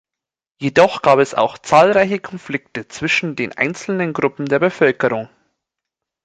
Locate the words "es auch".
1.19-1.59